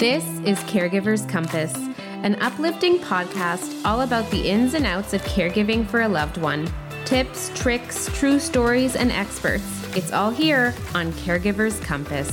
[0.00, 1.74] This is Caregiver's Compass,
[2.22, 6.72] an uplifting podcast all about the ins and outs of caregiving for a loved one.
[7.04, 9.62] Tips, tricks, true stories, and experts.
[9.94, 12.30] It's all here on Caregiver's Compass.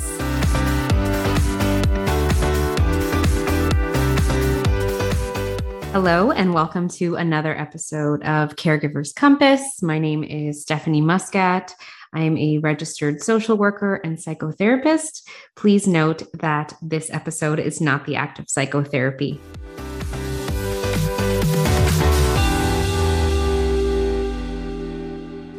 [5.91, 9.83] Hello, and welcome to another episode of Caregiver's Compass.
[9.83, 11.75] My name is Stephanie Muscat.
[12.17, 15.21] I am a registered social worker and psychotherapist.
[15.55, 19.39] Please note that this episode is not the act of psychotherapy.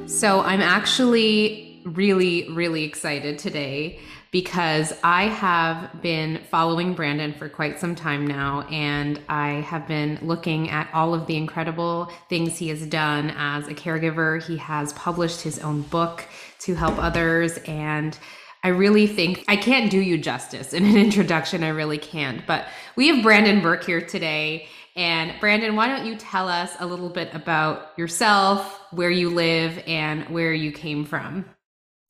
[0.08, 7.80] So, I'm actually really, really excited today because I have been following Brandon for quite
[7.80, 12.68] some time now, and I have been looking at all of the incredible things he
[12.68, 14.42] has done as a caregiver.
[14.42, 16.26] He has published his own book
[16.60, 18.18] to help others, and
[18.62, 21.64] I really think I can't do you justice in an introduction.
[21.64, 22.46] I really can't.
[22.46, 24.68] But we have Brandon Burke here today.
[24.96, 29.80] And Brandon, why don't you tell us a little bit about yourself, where you live,
[29.86, 31.44] and where you came from?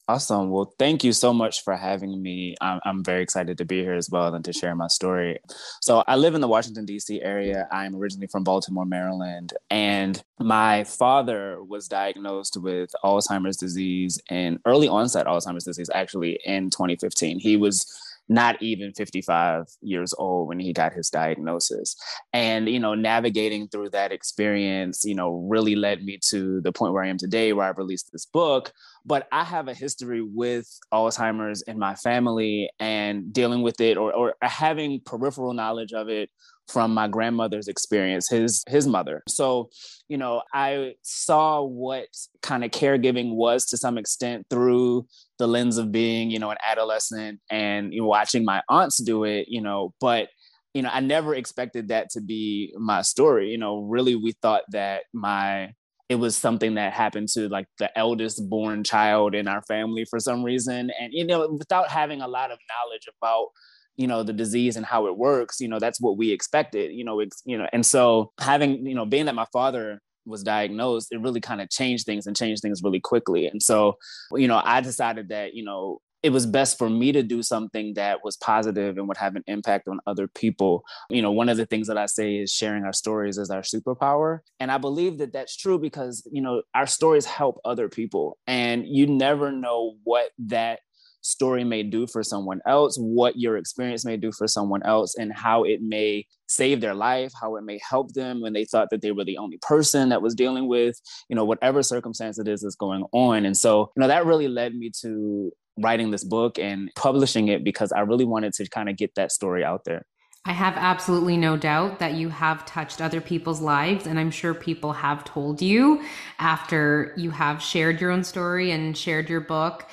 [0.08, 0.48] Awesome.
[0.48, 2.56] Well, thank you so much for having me.
[2.62, 5.38] I'm, I'm, very excited to be here as well and to share my story.
[5.82, 7.20] So, I live in the Washington, D.C.
[7.20, 7.68] area.
[7.70, 9.52] I'm originally from Baltimore, Maryland.
[9.68, 16.70] And my father was diagnosed with Alzheimer's disease and early onset Alzheimer's disease actually in
[16.70, 17.38] 2015.
[17.38, 21.96] He was not even 55 years old when he got his diagnosis.
[22.32, 26.92] And, you know, navigating through that experience, you know, really led me to the point
[26.92, 28.72] where I am today, where I've released this book.
[29.04, 34.12] But I have a history with Alzheimer's in my family and dealing with it or,
[34.12, 36.30] or having peripheral knowledge of it
[36.68, 39.22] from my grandmother's experience, his his mother.
[39.26, 39.70] So,
[40.08, 42.08] you know, I saw what
[42.42, 45.06] kind of caregiving was to some extent through
[45.38, 49.24] the lens of being, you know, an adolescent and you know, watching my aunts do
[49.24, 50.28] it, you know, but
[50.74, 53.50] you know, I never expected that to be my story.
[53.50, 55.72] You know, really we thought that my
[56.08, 60.18] it was something that happened to like the eldest born child in our family for
[60.18, 63.48] some reason and you know without having a lot of knowledge about
[63.96, 67.04] you know the disease and how it works you know that's what we expected you
[67.04, 71.08] know it's, you know and so having you know being that my father was diagnosed
[71.10, 73.96] it really kind of changed things and changed things really quickly and so
[74.32, 77.94] you know i decided that you know it was best for me to do something
[77.94, 80.82] that was positive and would have an impact on other people.
[81.10, 83.62] You know, one of the things that I say is sharing our stories is our
[83.62, 84.40] superpower.
[84.58, 88.36] And I believe that that's true because, you know, our stories help other people.
[88.46, 90.80] And you never know what that
[91.28, 95.32] story may do for someone else, what your experience may do for someone else, and
[95.32, 99.02] how it may save their life, how it may help them when they thought that
[99.02, 102.62] they were the only person that was dealing with, you know, whatever circumstance it is
[102.62, 103.44] that's going on.
[103.44, 107.62] And so, you know, that really led me to writing this book and publishing it
[107.62, 110.06] because I really wanted to kind of get that story out there.
[110.44, 114.06] I have absolutely no doubt that you have touched other people's lives.
[114.06, 116.02] And I'm sure people have told you
[116.38, 119.86] after you have shared your own story and shared your book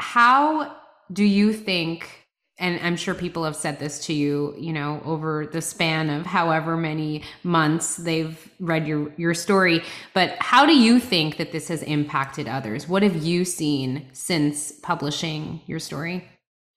[0.00, 0.76] how
[1.12, 2.26] do you think
[2.58, 6.24] and I'm sure people have said this to you, you know, over the span of
[6.24, 9.82] however many months they've read your your story,
[10.14, 12.88] but how do you think that this has impacted others?
[12.88, 16.26] What have you seen since publishing your story?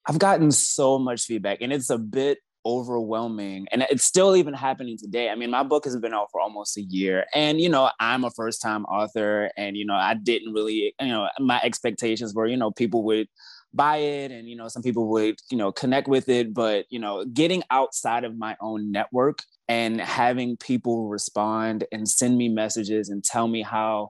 [0.06, 4.98] I've gotten so much feedback and it's a bit overwhelming and it's still even happening
[4.98, 5.30] today.
[5.30, 8.24] I mean my book has been out for almost a year and you know i'm
[8.24, 12.48] a first time author and you know i didn't really you know my expectations were
[12.48, 13.28] you know people would
[13.74, 17.00] buy it and you know some people would you know connect with it but you
[17.00, 23.10] know getting outside of my own network and having people respond and send me messages
[23.10, 24.10] and tell me how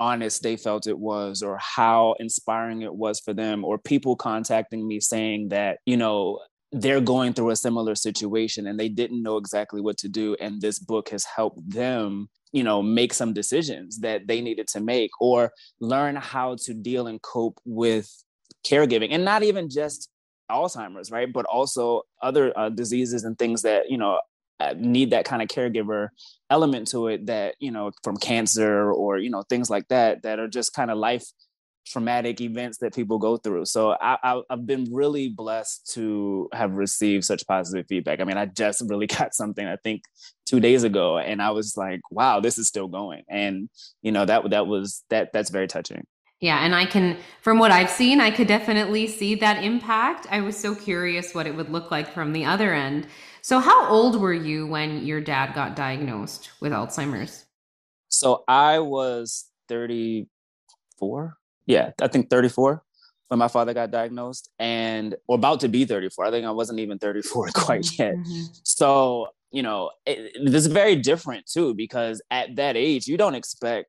[0.00, 4.86] honest they felt it was or how inspiring it was for them or people contacting
[4.86, 6.38] me saying that you know
[6.72, 10.60] they're going through a similar situation and they didn't know exactly what to do and
[10.60, 15.10] this book has helped them you know make some decisions that they needed to make
[15.20, 18.24] or learn how to deal and cope with
[18.66, 20.10] caregiving and not even just
[20.50, 24.20] alzheimer's right but also other uh, diseases and things that you know
[24.60, 26.08] uh, need that kind of caregiver
[26.50, 30.38] element to it that you know from cancer or you know things like that that
[30.38, 31.24] are just kind of life
[31.90, 33.64] traumatic events that people go through.
[33.64, 38.20] So I, I, have been really blessed to have received such positive feedback.
[38.20, 40.02] I mean, I just really got something I think
[40.46, 43.68] two days ago, and I was like, "Wow, this is still going." And
[44.02, 46.04] you know that that was that that's very touching.
[46.40, 50.28] Yeah, and I can, from what I've seen, I could definitely see that impact.
[50.30, 53.08] I was so curious what it would look like from the other end.
[53.42, 57.46] So, how old were you when your dad got diagnosed with Alzheimer's?
[58.08, 61.37] So, I was 34
[61.68, 62.82] yeah, I think 34.
[63.28, 66.78] when my father got diagnosed and or about to be 34 i think i wasn't
[66.78, 68.02] even 34 quite mm-hmm.
[68.02, 68.44] yet mm-hmm.
[68.62, 73.34] so you know it, this is very different too because at that age you don't
[73.34, 73.88] expect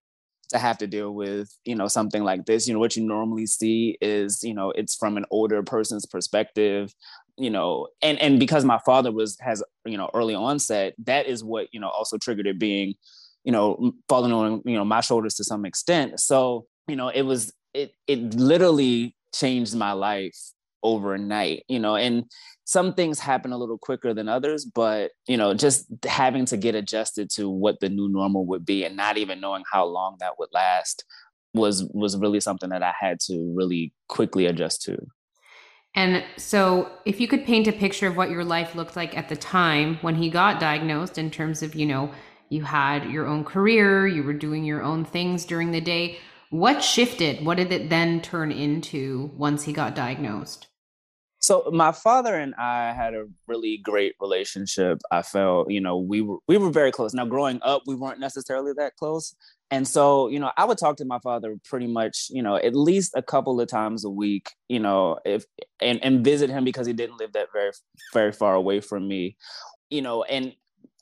[0.50, 3.46] to have to deal with you know something like this you know what you normally
[3.46, 6.94] see is you know it's from an older person's perspective
[7.38, 11.44] you know and and because my father was has you know early onset that is
[11.44, 12.94] what you know also triggered it being
[13.44, 17.22] you know falling on you know my shoulders to some extent so you know it
[17.22, 20.38] was it it literally changed my life
[20.82, 22.24] overnight you know and
[22.64, 26.74] some things happen a little quicker than others but you know just having to get
[26.74, 30.40] adjusted to what the new normal would be and not even knowing how long that
[30.40, 31.04] would last
[31.54, 34.98] was was really something that i had to really quickly adjust to.
[35.96, 39.28] And so if you could paint a picture of what your life looked like at
[39.28, 42.12] the time when he got diagnosed in terms of you know
[42.50, 46.20] you had your own career you were doing your own things during the day
[46.50, 47.46] what shifted?
[47.46, 50.68] What did it then turn into once he got diagnosed?
[51.42, 55.00] So my father and I had a really great relationship.
[55.10, 57.14] I felt, you know, we were we were very close.
[57.14, 59.34] Now growing up, we weren't necessarily that close.
[59.72, 62.76] And so, you know, I would talk to my father pretty much, you know, at
[62.76, 65.46] least a couple of times a week, you know, if
[65.82, 67.72] and and visit him because he didn't live that very
[68.14, 69.38] very far away from me.
[69.90, 70.54] You know, and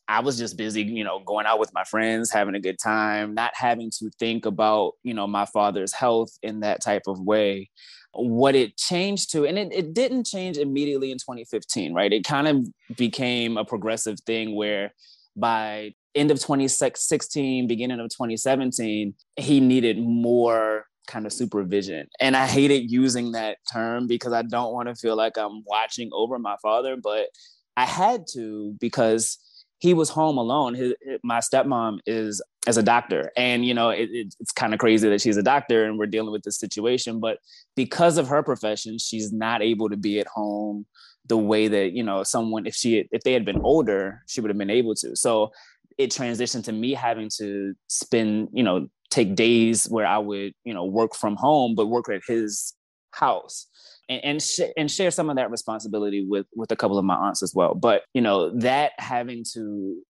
[0.07, 3.33] I was just busy, you know, going out with my friends, having a good time,
[3.33, 7.69] not having to think about, you know, my father's health in that type of way.
[8.13, 12.12] What it changed to, and it, it didn't change immediately in 2015, right?
[12.12, 14.94] It kind of became a progressive thing where
[15.36, 22.07] by end of 2016, beginning of 2017, he needed more kind of supervision.
[22.19, 26.09] And I hated using that term because I don't want to feel like I'm watching
[26.13, 27.27] over my father, but
[27.75, 29.38] I had to because
[29.79, 30.74] he was home alone.
[30.74, 30.94] His,
[31.24, 35.07] my stepmom is as a doctor, and you know it, it, it's kind of crazy
[35.09, 37.19] that she's a doctor and we're dealing with this situation.
[37.19, 37.38] But
[37.75, 40.85] because of her profession, she's not able to be at home
[41.27, 44.50] the way that you know someone if she if they had been older, she would
[44.50, 45.15] have been able to.
[45.15, 45.51] So
[45.97, 50.73] it transitioned to me having to spend you know take days where I would you
[50.73, 52.73] know work from home, but work at his
[53.12, 53.68] house
[54.09, 57.15] and and, sh- and, share some of that responsibility with with a couple of my
[57.15, 57.74] aunts as well.
[57.75, 60.01] But you know that having to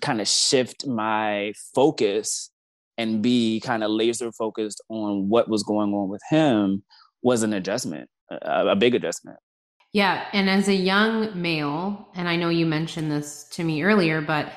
[0.00, 2.50] kind of shift my focus
[2.98, 6.82] and be kind of laser focused on what was going on with him
[7.22, 9.38] was an adjustment, a, a big adjustment.
[9.92, 14.20] Yeah, and as a young male, and I know you mentioned this to me earlier,
[14.20, 14.52] but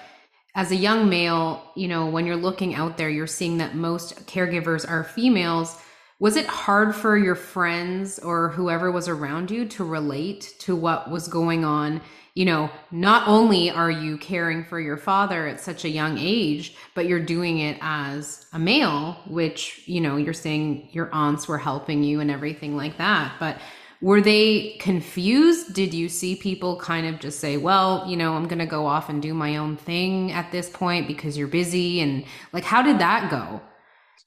[0.56, 4.26] as a young male, you know, when you're looking out there, you're seeing that most
[4.26, 5.80] caregivers are females
[6.20, 11.10] was it hard for your friends or whoever was around you to relate to what
[11.10, 12.02] was going on?
[12.34, 16.76] You know, not only are you caring for your father at such a young age,
[16.94, 21.58] but you're doing it as a male, which, you know, you're saying your aunts were
[21.58, 23.34] helping you and everything like that.
[23.40, 23.58] But
[24.02, 25.74] were they confused?
[25.74, 28.86] Did you see people kind of just say, well, you know, I'm going to go
[28.86, 32.02] off and do my own thing at this point because you're busy?
[32.02, 33.62] And like, how did that go?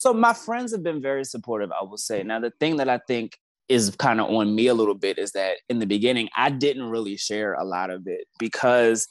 [0.02, 2.24] So my friends have been very supportive, I will say.
[2.24, 3.38] Now, the thing that I think
[3.68, 6.90] is kind of on me a little bit is that in the beginning, I didn't
[6.90, 9.06] really share a lot of it because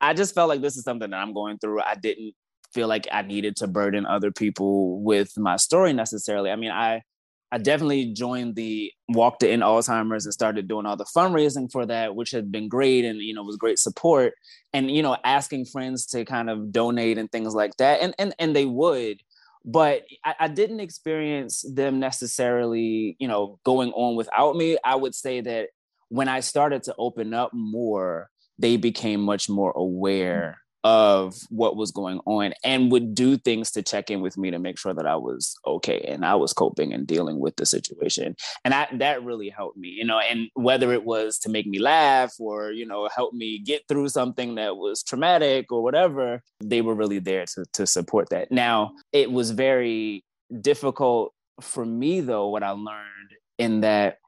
[0.00, 1.80] I just felt like this is something that I'm going through.
[1.80, 2.34] I didn't
[2.72, 6.52] feel like I needed to burden other people with my story necessarily.
[6.52, 7.02] I mean, I
[7.50, 11.86] I definitely joined the Walk to End Alzheimer's and started doing all the fundraising for
[11.86, 14.34] that, which had been great and you know was great support.
[14.72, 18.32] And you know, asking friends to kind of donate and things like that, and and
[18.38, 19.20] and they would
[19.66, 24.78] but I, I, didn't experience them necessarily, you know, going on without me.
[24.84, 25.70] I would say that
[26.08, 31.90] when I started to open up more, they became much more aware of what was
[31.90, 35.04] going on and would do things to check in with me to make sure that
[35.04, 38.36] I was okay and I was coping and dealing with the situation.
[38.64, 41.80] And I, that really helped me, you know, and whether it was to make me
[41.80, 46.82] laugh or, you know, help me get through something that was traumatic or whatever, they
[46.82, 48.52] were really there to, to support that.
[48.52, 50.24] Now, it was very
[50.60, 54.18] difficult for me, though, what I learned in that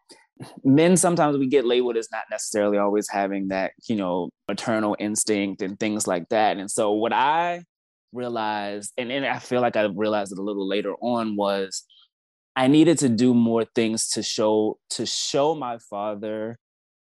[0.64, 5.62] men sometimes we get labeled as not necessarily always having that you know maternal instinct
[5.62, 6.56] and things like that.
[6.56, 7.64] And so what i
[8.12, 11.84] realized and, and i feel like i realized it a little later on was
[12.56, 16.58] i needed to do more things to show to show my father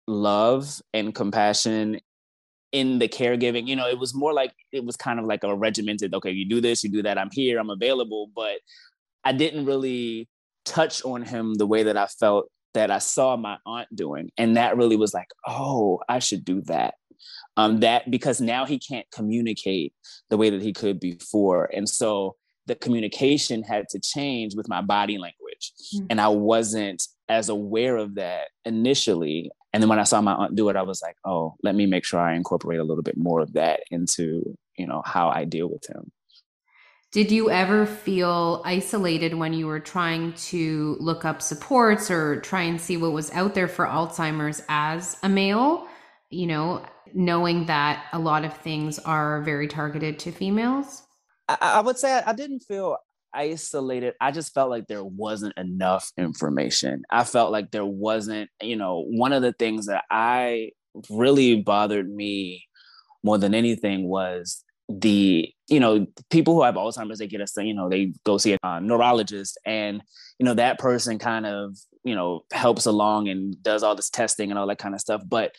[0.07, 1.99] love and compassion
[2.73, 3.67] in the caregiving.
[3.67, 6.49] You know it was more like it was kind of like a regimented okay you
[6.49, 8.59] do this you do that i'm here i'm available but
[9.25, 10.29] i didn't really
[10.65, 14.31] touch on him the way that i felt that I saw my aunt doing.
[14.39, 16.95] And that really was like, oh, I should do that.
[17.57, 19.93] Um, that because now he can't communicate
[20.31, 21.69] the way that he could before.
[21.75, 22.37] And so
[22.67, 25.73] the communication had to change with my body language.
[25.95, 26.07] Mm-hmm.
[26.11, 29.51] And I wasn't as aware of that initially.
[29.73, 31.87] And then when I saw my aunt do it, I was like, oh, let me
[31.87, 35.45] make sure I incorporate a little bit more of that into, you know, how I
[35.45, 36.11] deal with him.
[37.13, 42.63] Did you ever feel isolated when you were trying to look up supports or try
[42.63, 45.89] and see what was out there for Alzheimer's as a male?
[46.31, 51.03] You know, knowing that a lot of things are very targeted to females?
[51.49, 52.97] I, I would say I didn't feel
[53.35, 54.15] isolated.
[54.21, 57.03] I just felt like there wasn't enough information.
[57.11, 60.71] I felt like there wasn't, you know, one of the things that I
[61.09, 62.69] really bothered me
[63.25, 64.63] more than anything was
[64.99, 68.55] the you know people who have alzheimer's they get a you know they go see
[68.55, 70.03] a uh, neurologist and
[70.39, 74.51] you know that person kind of you know helps along and does all this testing
[74.51, 75.23] and all that kind of stuff.
[75.27, 75.55] But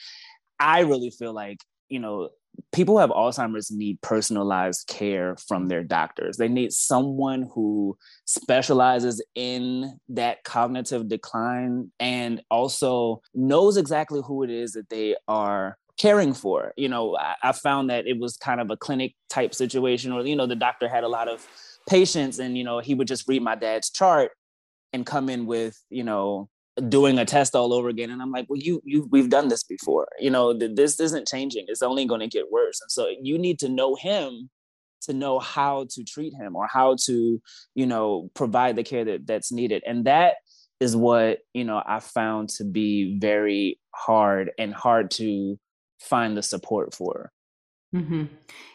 [0.60, 1.58] i really feel like
[1.90, 2.30] you know
[2.72, 6.38] people who have alzheimer's need personalized care from their doctors.
[6.38, 14.50] They need someone who specializes in that cognitive decline and also knows exactly who it
[14.50, 16.74] is that they are caring for.
[16.78, 20.26] You know, I, I, found that it was kind of a clinic type situation, or
[20.26, 21.48] you know, the doctor had a lot of
[21.88, 24.32] patients, and you know, he would just read my dad's chart
[24.94, 26.50] and come in with you know
[26.90, 28.10] doing a test all over again.
[28.10, 30.08] And i'm like well you you we've done this before.
[30.20, 31.66] You know th- this isn't changing.
[31.68, 32.82] It's only going to get worse.
[32.82, 34.50] And so you need to know him
[35.04, 37.42] to know how to treat him or how to
[37.76, 39.84] you know provide the care that that's needed.
[39.86, 40.36] And that
[40.80, 45.60] is what you know i found to be very hard and hard to
[46.02, 47.32] find the support for.
[47.96, 48.26] Mm-hmm.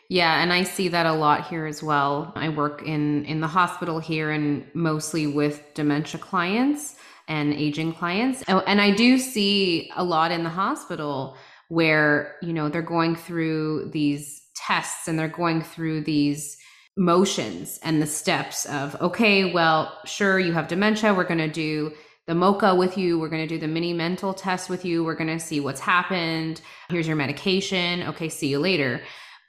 [0.08, 2.32] Yeah, and I see that a lot here as well.
[2.36, 6.96] I work in in the hospital here, and mostly with dementia clients
[7.28, 11.36] and aging clients, oh, and I do see a lot in the hospital
[11.68, 16.56] where you know they're going through these tests and they're going through these
[16.96, 21.92] motions and the steps of okay well sure you have dementia we're going to do
[22.26, 23.18] the MoCA with you.
[23.18, 25.04] We're going to do the mini mental test with you.
[25.04, 26.60] We're going to see what's happened.
[26.90, 28.02] Here's your medication.
[28.02, 29.00] Okay, see you later.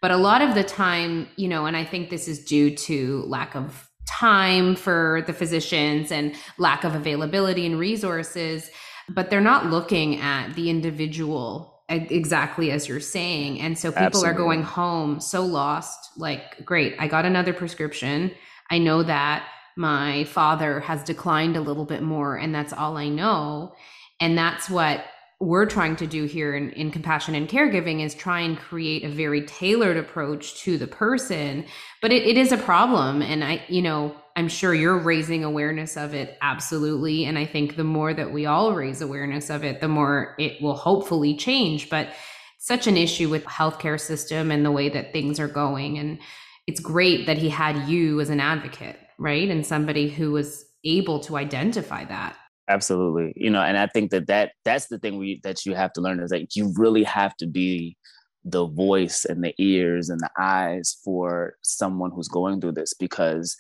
[0.02, 3.24] But a lot of the time, you know, and I think this is due to
[3.24, 8.70] lack of time for the physicians and lack of availability and resources,
[9.10, 13.60] but they're not looking at the individual exactly as you're saying.
[13.62, 14.30] And so people Absolutely.
[14.30, 18.32] are going home so lost like, great, I got another prescription.
[18.70, 23.08] I know that my father has declined a little bit more and that's all i
[23.08, 23.76] know.
[24.20, 25.06] And that's what
[25.40, 29.10] we're trying to do here in, in compassion and caregiving is try and create a
[29.10, 31.66] very tailored approach to the person.
[32.02, 35.96] But it, it is a problem and i you know i'm sure you're raising awareness
[35.96, 37.26] of it absolutely.
[37.26, 40.62] And i think the more that we all raise awareness of it the more it
[40.62, 41.90] will hopefully change.
[41.90, 42.10] But
[42.58, 46.20] such an issue with healthcare system and the way that things are going and
[46.66, 49.50] it's great that he had you as an advocate right?
[49.50, 52.36] And somebody who was able to identify that.
[52.70, 53.34] Absolutely.
[53.36, 56.02] You know, and I think that, that that's the thing we that you have to
[56.02, 57.96] learn is that you really have to be
[58.44, 63.56] the voice and the ears and the eyes for someone who's going through this because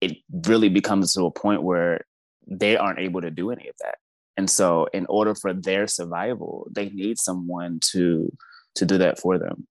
[0.00, 0.16] it
[0.46, 2.00] really becomes to a point where
[2.46, 3.96] they aren't able to do any of that.
[4.36, 8.32] And so in order for their survival, they need someone to
[8.76, 9.66] to do that for them.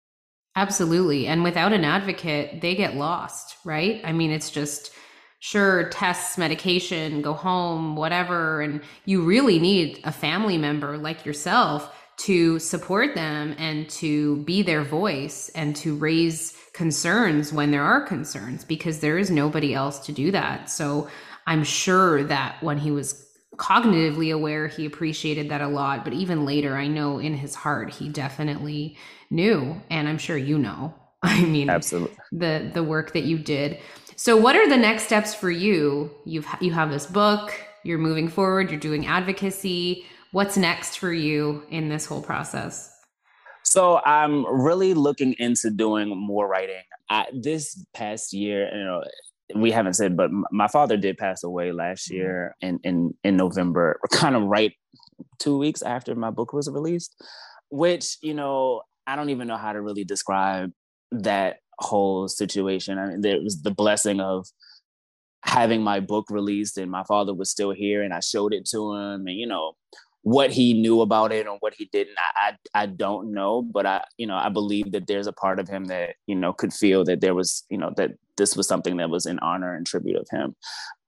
[0.55, 1.27] Absolutely.
[1.27, 4.01] And without an advocate, they get lost, right?
[4.03, 4.91] I mean, it's just
[5.41, 11.93] sure tests medication go home whatever and you really need a family member like yourself
[12.15, 18.05] to support them and to be their voice and to raise concerns when there are
[18.05, 20.69] concerns because there is nobody else to do that.
[20.69, 21.09] So
[21.47, 26.45] i'm sure that when he was cognitively aware he appreciated that a lot but even
[26.45, 28.95] later i know in his heart he definitely
[29.31, 30.93] knew and i'm sure you know.
[31.23, 33.79] I mean absolutely the the work that you did
[34.21, 36.11] so, what are the next steps for you?
[36.25, 37.59] You've you have this book.
[37.83, 38.69] You're moving forward.
[38.69, 40.05] You're doing advocacy.
[40.31, 42.95] What's next for you in this whole process?
[43.63, 46.83] So I'm really looking into doing more writing.
[47.09, 49.03] I, this past year, you know,
[49.55, 52.17] we haven't said, but my father did pass away last mm-hmm.
[52.17, 54.73] year in in in November, kind of right
[55.39, 57.19] two weeks after my book was released.
[57.71, 60.71] Which you know, I don't even know how to really describe
[61.09, 62.97] that whole situation.
[62.97, 64.47] I mean, there was the blessing of
[65.43, 68.93] having my book released and my father was still here and I showed it to
[68.93, 69.73] him and you know
[70.23, 73.87] what he knew about it and what he didn't I, I I don't know but
[73.87, 76.71] I you know I believe that there's a part of him that you know could
[76.71, 79.85] feel that there was you know that this was something that was in honor and
[79.85, 80.55] tribute of him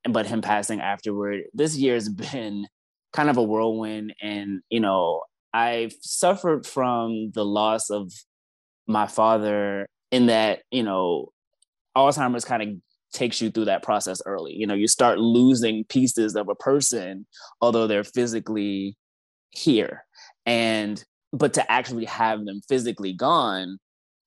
[0.09, 2.65] but him passing afterward this year's been
[3.13, 5.21] kind of a whirlwind and you know
[5.53, 8.11] I've suffered from the loss of
[8.87, 11.33] my father in that you know
[11.97, 12.69] Alzheimer's kind of
[13.13, 14.53] takes you through that process early.
[14.53, 17.25] You know, you start losing pieces of a person,
[17.61, 18.95] although they're physically
[19.49, 20.05] here.
[20.45, 23.79] And but to actually have them physically gone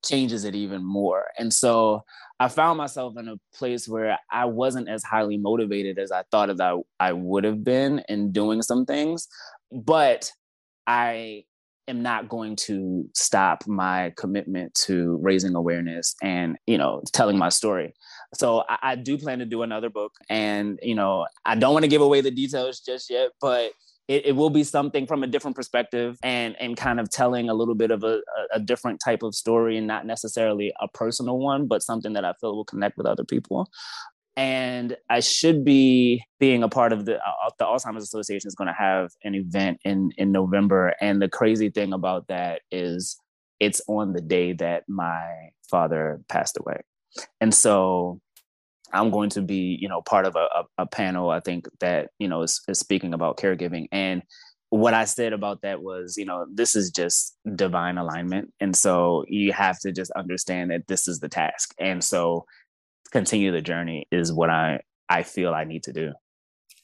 [0.04, 1.26] changes it even more.
[1.38, 2.02] And so
[2.40, 6.54] I found myself in a place where I wasn't as highly motivated as I thought
[6.56, 9.28] that I would have been in doing some things.
[9.70, 10.30] But
[10.86, 11.44] I
[11.88, 17.48] am not going to stop my commitment to raising awareness and you know telling my
[17.48, 17.94] story.
[18.34, 21.84] So I, I, do plan to do another book and you know i don't want
[21.84, 23.72] to give away the details just yet but
[24.08, 27.54] it, it, will be something from a different perspective and and kind of telling a
[27.54, 28.20] little bit of a,
[28.52, 32.32] a different type of story and not necessarily a personal one but something that i
[32.40, 33.68] feel will connect with other people
[34.36, 38.68] and I should be being a part of the uh, the Alzheimer's Association is going
[38.68, 40.94] to have an event in in November.
[41.00, 43.18] And the crazy thing about that is
[43.60, 45.26] it's on the day that my
[45.70, 46.80] father passed away,
[47.40, 48.20] and so
[48.92, 51.30] I'm going to be you know part of a, a, a panel.
[51.30, 54.22] I think that you know is, is speaking about caregiving and
[54.70, 58.52] what I said about that was, you know, this is just divine alignment.
[58.60, 61.72] And so you have to just understand that this is the task.
[61.78, 62.46] And so
[63.08, 66.12] continue the journey is what I I feel I need to do.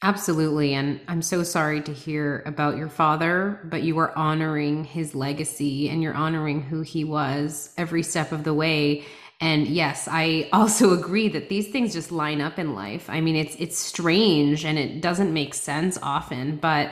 [0.04, 0.74] Absolutely.
[0.74, 5.88] And I'm so sorry to hear about your father, but you are honoring his legacy
[5.88, 9.04] and you're honoring who he was every step of the way.
[9.40, 13.08] And yes, I also agree that these things just line up in life.
[13.08, 16.90] I mean, it's it's strange and it doesn't make sense often, but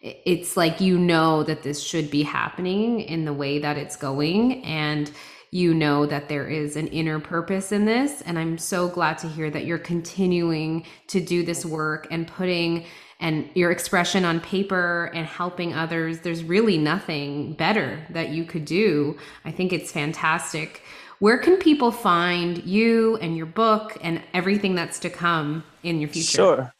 [0.00, 4.64] it's like you know that this should be happening in the way that it's going
[4.64, 5.10] and
[5.50, 8.22] you know that there is an inner purpose in this.
[8.22, 12.84] And I'm so glad to hear that you're continuing to do this work and putting
[13.20, 16.20] and your expression on paper and helping others.
[16.20, 19.18] There's really nothing better that you could do.
[19.44, 20.82] I think it's fantastic.
[21.18, 26.10] Where can people find you and your book and everything that's to come in your
[26.10, 26.30] future?
[26.30, 26.72] Sure.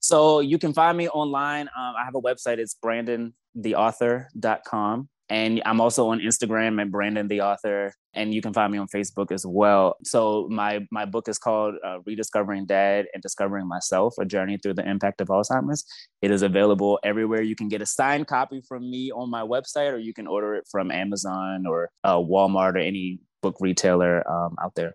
[0.00, 1.68] So you can find me online.
[1.68, 2.56] Um, I have a website.
[2.58, 5.08] It's brandontheauthor.com.
[5.32, 8.86] And I'm also on Instagram at Brandon the Author, and you can find me on
[8.86, 9.96] Facebook as well.
[10.04, 14.74] So my my book is called uh, Rediscovering Dad and Discovering Myself: A Journey Through
[14.74, 15.86] the Impact of Alzheimer's.
[16.20, 17.40] It is available everywhere.
[17.40, 20.54] You can get a signed copy from me on my website, or you can order
[20.54, 24.92] it from Amazon or uh, Walmart or any book retailer um, out there.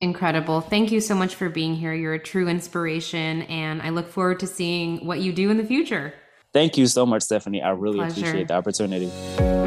[0.00, 0.60] Incredible.
[0.60, 1.94] Thank you so much for being here.
[1.94, 5.64] You're a true inspiration, and I look forward to seeing what you do in the
[5.64, 6.14] future.
[6.52, 7.62] Thank you so much, Stephanie.
[7.62, 8.20] I really Pleasure.
[8.20, 9.57] appreciate the opportunity.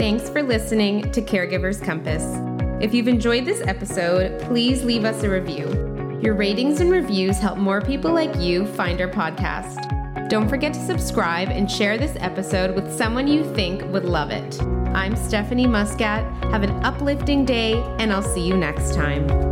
[0.00, 2.24] Thanks for listening to Caregiver's Compass.
[2.82, 6.18] If you've enjoyed this episode, please leave us a review.
[6.22, 10.30] Your ratings and reviews help more people like you find our podcast.
[10.30, 14.62] Don't forget to subscribe and share this episode with someone you think would love it.
[14.94, 16.24] I'm Stephanie Muscat.
[16.44, 19.49] Have an uplifting day, and I'll see you next time.